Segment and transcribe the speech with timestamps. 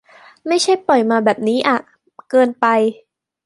[0.47, 1.77] ไม่ใช่ปล่อยมาแบบนี้อะ
[2.29, 2.65] เกินไป